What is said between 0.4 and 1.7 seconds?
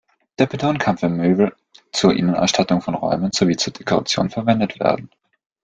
Beton kann für Möbel,